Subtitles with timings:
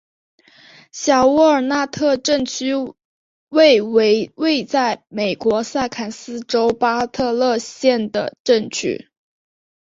[0.91, 2.71] 小沃尔纳特镇区
[3.49, 4.31] 为位
[4.67, 9.09] 在美国堪萨斯州巴特勒县的镇区。